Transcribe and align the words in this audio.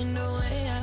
find 0.00 0.16
a 0.16 0.32
way 0.32 0.66
out. 0.68 0.79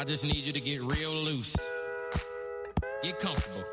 I 0.00 0.04
just 0.04 0.24
need 0.24 0.46
you 0.46 0.52
to 0.54 0.60
get 0.60 0.80
real 0.80 1.12
loose. 1.12 1.54
Get 3.02 3.18
comfortable. 3.18 3.64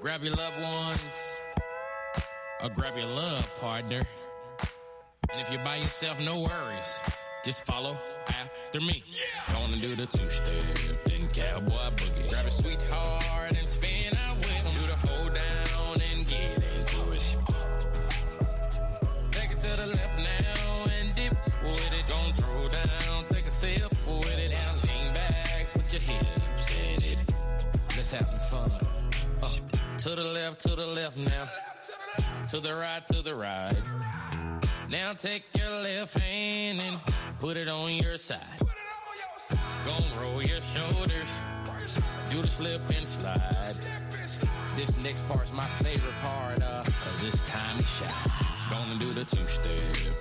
Grab 0.00 0.22
your 0.22 0.36
loved 0.36 0.62
ones, 0.62 1.40
or 2.62 2.68
grab 2.68 2.96
your 2.96 3.08
love 3.08 3.52
partner. 3.56 4.02
And 5.32 5.40
if 5.40 5.50
you're 5.50 5.64
by 5.64 5.78
yourself, 5.78 6.20
no 6.20 6.42
worries. 6.42 7.00
Just 7.44 7.66
follow 7.66 7.98
after 8.28 8.80
me. 8.80 9.02
Yeah. 9.10 9.54
Gonna 9.54 9.76
do 9.78 9.96
the 9.96 10.06
two 10.06 10.30
step, 10.30 11.04
then 11.06 11.28
cowboy 11.32 11.90
boogie. 11.96 12.30
Grab 12.30 12.46
a 12.46 12.50
sweetheart. 12.52 13.19
to 30.60 30.76
the 30.76 30.86
left 30.86 31.16
now. 31.16 31.48
To 32.48 32.60
the 32.60 32.74
right, 32.74 33.06
to 33.06 33.22
the 33.22 33.34
right. 33.34 33.74
Now 34.90 35.14
take 35.14 35.44
your 35.54 35.70
left 35.70 36.18
hand 36.18 36.80
and 36.80 37.00
put 37.38 37.56
it 37.56 37.68
on 37.68 37.92
your 37.92 38.18
side. 38.18 38.38
Gonna 39.86 40.20
roll 40.20 40.42
your 40.42 40.60
shoulders. 40.60 41.38
Do 42.30 42.42
the 42.42 42.48
slip 42.48 42.82
and 42.90 43.08
slide. 43.08 43.74
This 44.76 45.02
next 45.02 45.26
part's 45.28 45.52
my 45.52 45.64
favorite 45.82 46.14
part, 46.22 46.62
uh, 46.62 46.84
cause 46.84 47.22
it's 47.26 47.48
time 47.48 47.78
to 47.78 47.84
shine. 47.84 48.10
Gonna 48.68 48.98
do 48.98 49.10
the 49.12 49.24
two 49.24 49.46
step, 49.46 49.72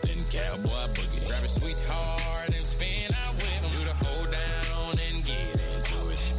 then 0.04 0.24
cowboy 0.32 0.94
boogie. 0.94 1.28
Grab 1.28 1.42
your 1.42 1.50
sweetheart 1.50 2.56
and 2.56 2.66
spin 2.66 3.12
out 3.26 3.36
with 3.36 3.44
him. 3.46 3.70
Do 3.72 3.86
the 3.86 3.94
hold 3.94 4.32
down 4.32 5.00
and 5.08 5.26
get 5.26 5.52
into 5.52 6.10
it. 6.10 6.34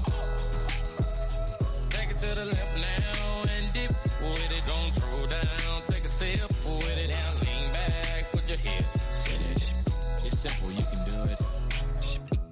Take 1.91 2.11
it 2.11 2.19
to 2.19 2.35
the 2.35 2.46
left. 2.46 2.69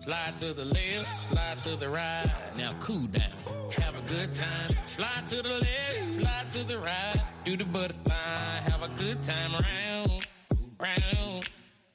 Slide 0.08 0.37
to 0.37 0.55
the 0.55 0.64
left, 0.64 1.26
slide 1.26 1.60
to 1.64 1.76
the 1.76 1.90
right. 1.90 2.25
Now 2.56 2.72
cool 2.81 3.06
down, 3.08 3.31
have 3.72 3.94
a 3.94 4.08
good 4.08 4.32
time. 4.32 4.75
Slide 4.87 5.26
to 5.26 5.43
the 5.43 5.58
left, 5.58 6.14
slide 6.14 6.49
to 6.52 6.64
the 6.64 6.78
right. 6.78 7.20
Do 7.44 7.58
the 7.58 7.66
butterfly, 7.66 8.14
have 8.14 8.82
a 8.82 8.88
good 8.99 9.22
time. 9.22 9.52
Round, 9.52 10.26
round, 10.81 11.50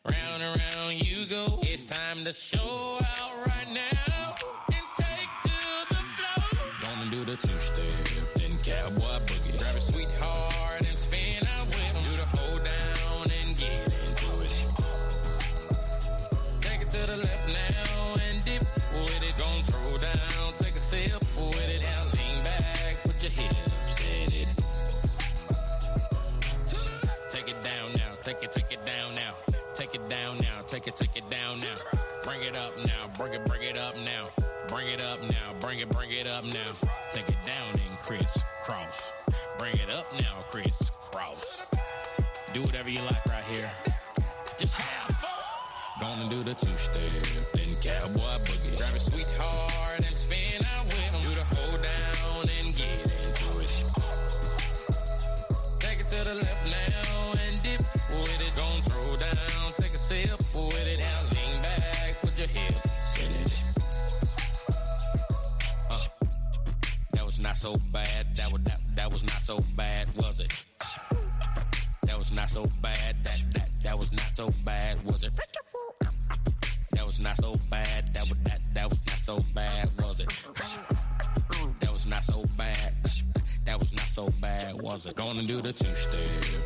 round 0.05 0.43
and 0.43 0.61
round 0.61 1.07
you 1.07 1.25
go. 1.25 1.57
It's 1.63 1.85
time 1.85 2.23
to 2.25 2.33
show 2.33 2.99
up. 3.01 3.12
take 30.95 31.15
it 31.15 31.29
down 31.29 31.59
now. 31.59 31.99
Bring 32.23 32.43
it 32.43 32.55
up 32.55 32.77
now, 32.85 33.09
bring 33.17 33.33
it, 33.33 33.45
bring 33.45 33.63
it 33.63 33.77
up 33.77 33.95
Gonna 85.15 85.43
do 85.43 85.61
the 85.61 85.71
two 85.71 85.93
step, 85.95 86.19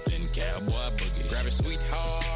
then 0.05 0.21
cowboy 0.33 0.95
boogie. 0.95 1.29
Grab 1.29 1.45
a 1.45 1.51
sweetheart 1.51 2.26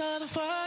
saw 0.00 0.18
the 0.18 0.26
fire. 0.26 0.59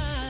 time. 0.00 0.29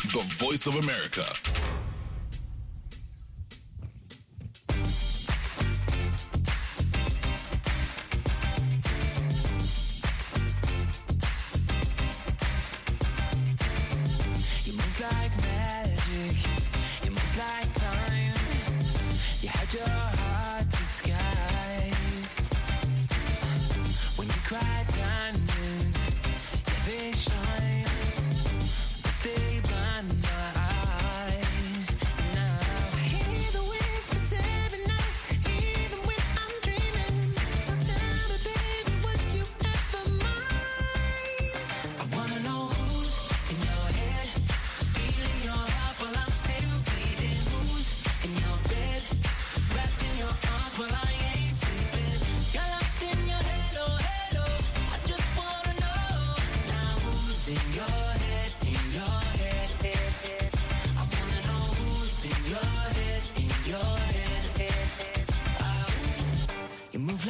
the 0.00 0.24
voice 0.38 0.66
of 0.66 0.76
America. 0.76 1.51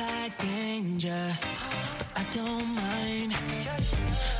like 0.02 0.36
danger, 0.38 1.36
but 1.98 2.08
I 2.16 2.24
don't 2.34 2.68
mind. 2.74 3.32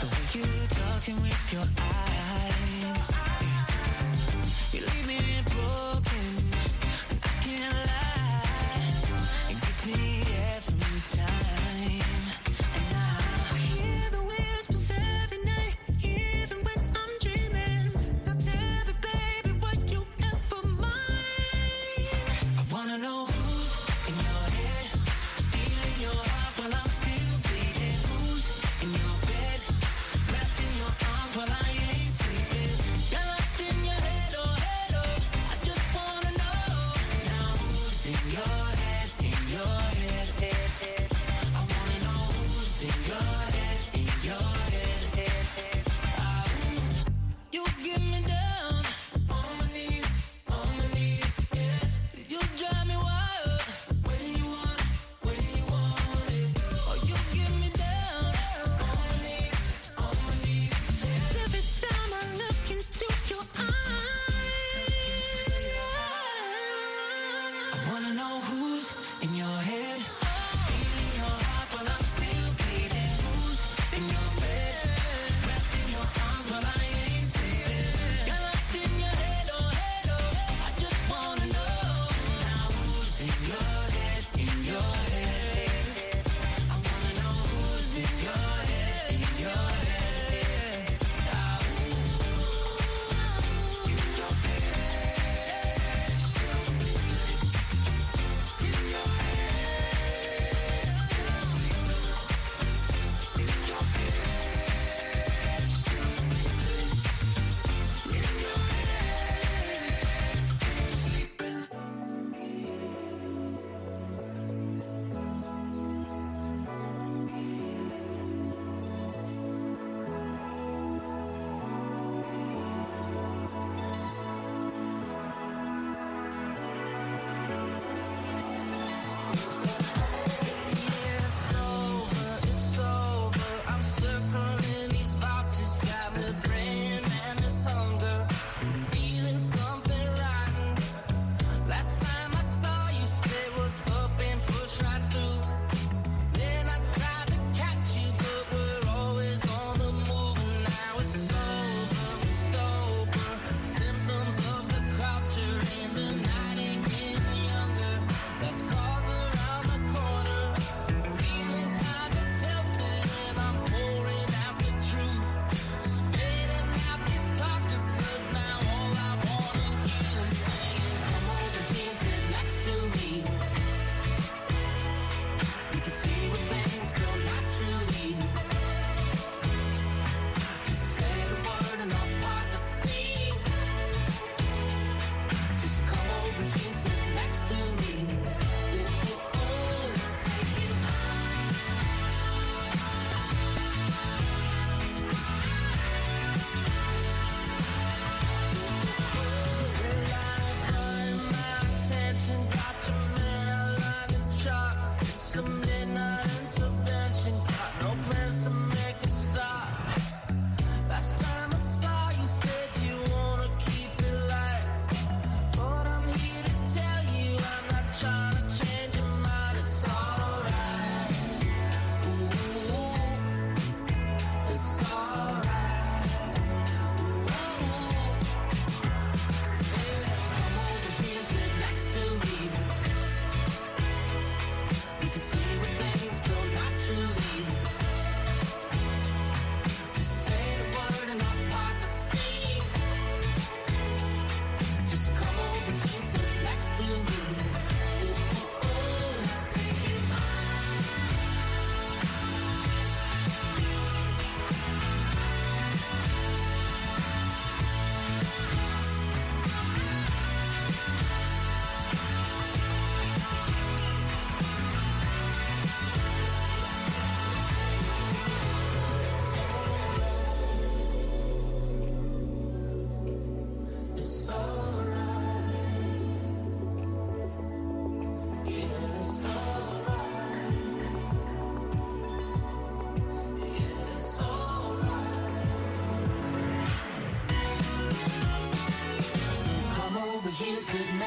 The 0.00 0.06
way 0.12 0.24
you're 0.34 0.68
talking 0.68 1.16
with 1.22 1.52
your 1.52 1.66
eyes. 1.78 2.61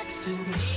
Next 0.06 0.26
to 0.26 0.30
me. 0.30 0.75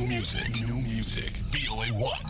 New 0.00 0.08
music, 0.08 0.48
new 0.66 0.80
music. 0.82 1.30
VOA 1.52 1.88
1. 1.88 2.29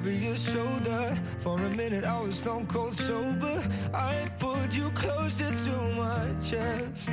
Over 0.00 0.10
your 0.10 0.36
shoulder. 0.36 1.14
For 1.38 1.58
a 1.58 1.70
minute, 1.76 2.04
I 2.04 2.20
was 2.20 2.36
stone 2.36 2.66
cold 2.66 2.94
sober. 2.94 3.60
I 3.92 4.30
pulled 4.38 4.72
you 4.72 4.90
closer 4.90 5.50
to 5.50 5.74
my 5.94 6.26
chest. 6.40 7.10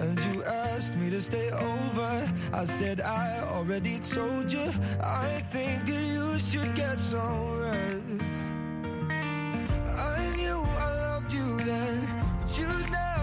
And 0.00 0.18
you 0.26 0.44
asked 0.44 0.96
me 0.96 1.10
to 1.10 1.20
stay 1.20 1.50
over. 1.50 2.32
I 2.52 2.64
said, 2.64 3.00
I 3.00 3.40
already 3.42 3.98
told 3.98 4.52
you. 4.52 4.70
I 5.02 5.42
think 5.50 5.86
that 5.86 6.04
you 6.14 6.38
should 6.38 6.74
get 6.74 7.00
some 7.00 7.60
rest. 7.60 8.40
I 9.98 10.32
knew 10.36 10.60
I 10.86 10.90
loved 11.06 11.32
you 11.32 11.56
then, 11.64 12.06
but 12.40 12.58
you'd 12.58 12.90
never 12.90 13.21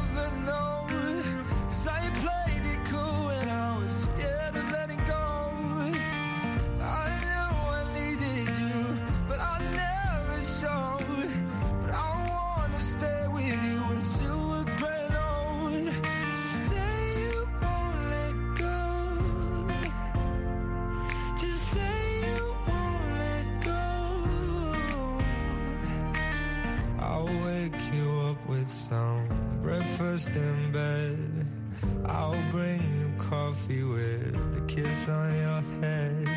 on 35.10 35.36
your 35.36 35.62
head. 35.82 36.28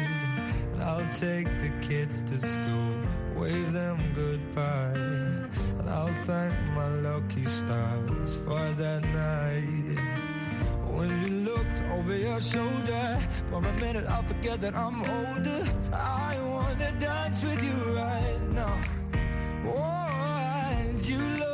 And 0.72 0.82
I'll 0.82 1.08
take 1.12 1.46
the 1.60 1.70
kids 1.80 2.22
to 2.22 2.38
school, 2.38 2.94
wave 3.36 3.72
them 3.72 3.98
goodbye. 4.14 4.94
And 5.78 5.88
I'll 5.88 6.16
thank 6.24 6.54
my 6.74 6.88
lucky 7.08 7.44
stars 7.44 8.36
for 8.36 8.60
that 8.82 9.02
night. 9.04 9.98
When 10.96 11.10
you 11.22 11.44
looked 11.50 11.82
over 11.92 12.16
your 12.16 12.40
shoulder, 12.40 13.18
for 13.50 13.58
a 13.58 13.72
minute 13.80 14.06
I 14.06 14.22
forget 14.22 14.60
that 14.60 14.74
I'm 14.74 15.00
older. 15.00 15.62
I 15.92 16.36
wanna 16.42 16.92
dance 16.98 17.42
with 17.42 17.62
you 17.64 17.96
right 17.96 18.40
now. 18.52 18.80
Oh, 19.66 20.78
and 20.78 21.08
you 21.08 21.18
look 21.18 21.51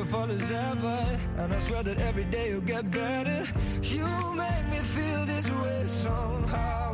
beautiful 0.00 0.30
as 0.30 0.50
ever. 0.50 1.18
And 1.36 1.52
I 1.52 1.58
swear 1.58 1.82
that 1.82 1.98
every 1.98 2.24
day 2.24 2.50
you'll 2.50 2.62
get 2.62 2.90
better. 2.90 3.44
You 3.82 4.06
make 4.34 4.66
me 4.70 4.78
feel 4.96 5.26
this 5.26 5.50
way 5.50 5.82
somehow. 5.84 6.89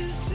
Just 0.00 0.28
say 0.28 0.29